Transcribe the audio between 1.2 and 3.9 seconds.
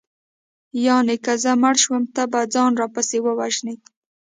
که زه مړه شوم ته به ځان راپسې ووژنې